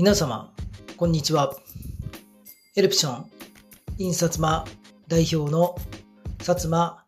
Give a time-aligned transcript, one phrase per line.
[0.00, 0.50] 皆様、
[0.96, 1.54] こんにちは。
[2.74, 3.30] エルプション、
[3.98, 4.64] 印刷間
[5.08, 5.76] 代表の
[6.38, 7.04] 薩摩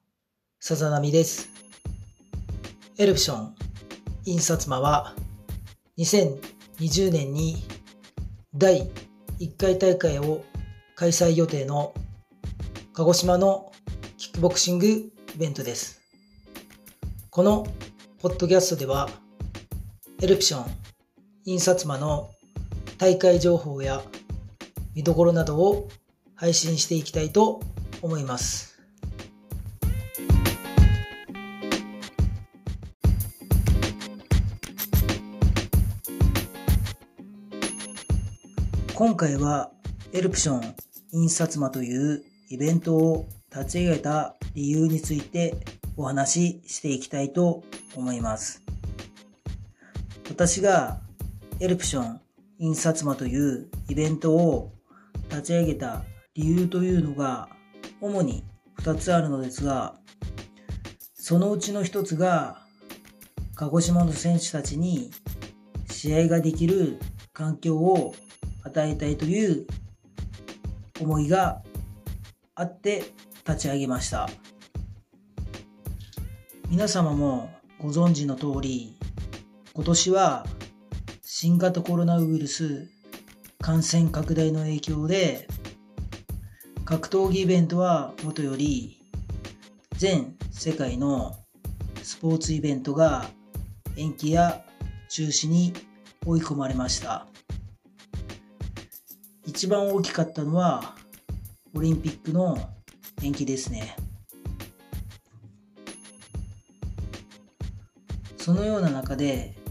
[0.61, 1.49] さざなみです。
[2.99, 3.55] エルプション、
[4.27, 5.15] 印刷間は、
[5.97, 7.65] 2020年に
[8.55, 8.91] 第
[9.41, 10.45] 1回大会を
[10.95, 11.95] 開催予定の
[12.93, 13.73] 鹿児島の
[14.19, 16.03] キックボクシングイベントです。
[17.31, 17.67] この
[18.21, 19.09] ポッドキャストでは、
[20.21, 20.67] エルプション、
[21.47, 22.29] 印刷間の
[23.03, 24.01] 大会情報や
[24.95, 25.89] 見どころなどを
[26.37, 27.61] 配信していきたいと
[28.01, 28.79] 思います。
[38.95, 39.73] 今回は
[40.13, 40.75] エルプション
[41.11, 45.57] 印刷間というイベントを立ち上げた理由について
[45.97, 47.65] お話ししていきたいと
[47.97, 48.63] 思います。
[50.29, 51.01] 私が
[51.59, 52.21] エルプション
[52.63, 54.73] 印刷間というイベントを
[55.29, 56.05] 立ち上げた
[56.37, 57.49] 理由というのが
[58.01, 58.45] 主に
[58.79, 59.97] 2つあるのですが、
[61.13, 62.63] そのうちの1つが
[63.57, 65.11] 鹿児島の選手たちに
[65.91, 67.01] 試合ができる
[67.33, 68.15] 環境を
[68.63, 69.67] 与えたいという
[71.01, 71.63] 思いが
[72.55, 73.03] あって
[73.45, 74.31] 立ち上げました。
[76.69, 78.97] 皆様もご存知の通り、
[79.75, 80.47] 今年は
[81.35, 82.91] 新型コロナウイルス
[83.59, 85.49] 感染拡大の影響で
[86.85, 89.01] 格闘技イベントはもとより
[89.97, 91.35] 全世界の
[92.03, 93.25] スポーツイベントが
[93.97, 94.63] 延期や
[95.09, 95.73] 中止に
[96.27, 97.27] 追い込まれました。
[99.47, 100.97] 一番大きかったのは
[101.75, 102.59] オリンピックの
[103.23, 103.97] 延期ですね。
[108.37, 109.62] そのような中で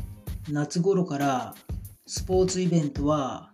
[0.52, 1.56] 夏頃から
[2.06, 3.52] スポーツイベントは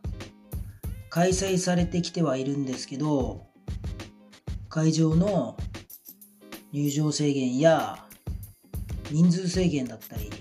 [1.09, 3.45] 開催されてきてはいるんですけど
[4.67, 5.55] 会場の
[6.71, 8.03] 入場制限や
[9.11, 10.31] 人数制限だったり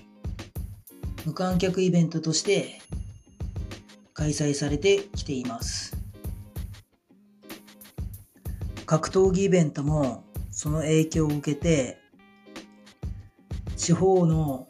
[1.25, 2.81] 無観客イベントとして
[4.13, 5.95] 開催されてきています。
[8.87, 11.99] 格闘技イベントもその影響を受けて
[13.75, 14.66] 地方の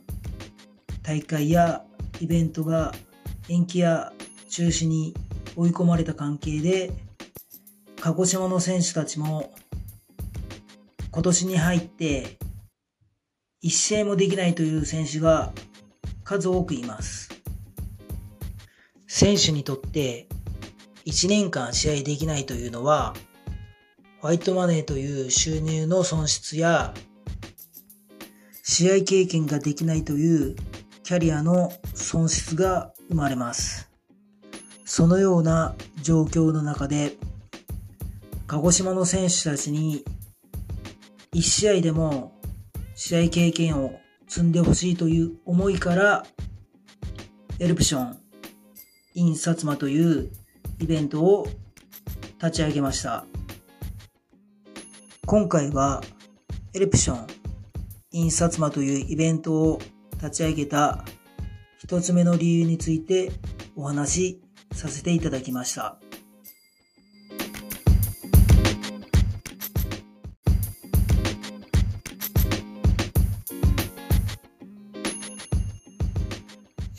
[1.08, 1.86] 大会や
[2.20, 2.94] イベントが
[3.48, 4.12] 延期や
[4.50, 5.16] 中止に
[5.56, 6.92] 追い込まれた関係で、
[8.02, 9.54] 鹿児島の選手たちも
[11.10, 12.38] 今年に入って
[13.62, 15.54] 一試合もできないという選手が
[16.26, 17.30] 数多くいます。
[19.08, 20.28] 選手にとって
[21.06, 23.14] 1年間試合できないというのは、
[24.20, 26.94] ホワイトマネーという収入の損失や、
[28.62, 30.58] 試合経験ができないという
[31.08, 33.90] キャリアの損失が生まれます。
[34.84, 37.14] そのような状況の中で、
[38.46, 40.04] 鹿児島の選手たちに
[41.34, 42.34] 1試合でも
[42.96, 46.26] 試合経験を積んでほしいという思いから、
[47.60, 48.20] エルプション
[49.14, 50.30] in 薩摩という
[50.82, 51.48] イベントを
[52.44, 53.24] 立ち上げました。
[55.26, 56.04] 今回は
[56.74, 57.28] エルプション
[58.12, 59.82] in 薩摩というイベントを
[60.18, 61.06] 立ち上げた
[61.80, 63.32] 一つ目の理由について
[63.76, 64.42] お話し
[64.74, 66.00] させていただきました。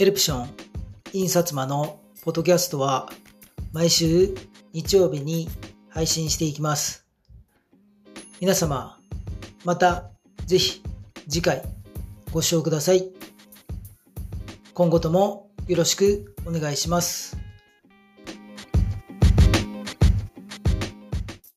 [0.01, 0.49] エルプション
[1.13, 3.11] 印刷マのポッドキャストは
[3.73, 4.33] 毎週
[4.73, 5.49] 日曜日に
[5.89, 7.05] 配信していきます。
[8.41, 8.97] 皆様、
[9.65, 10.11] また
[10.47, 10.83] ぜひ
[11.29, 11.78] 次回
[12.31, 13.11] ご視聴ください。
[14.75, 17.38] 今後ともよろしくお願いします。